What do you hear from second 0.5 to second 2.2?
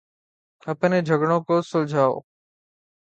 اپنے جھگڑوں کو سلجھاؤ۔